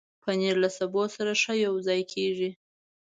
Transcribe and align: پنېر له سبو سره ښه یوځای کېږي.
پنېر 0.23 0.55
له 0.63 0.69
سبو 0.77 1.03
سره 1.15 1.31
ښه 1.41 1.53
یوځای 1.65 2.01
کېږي. 2.13 2.49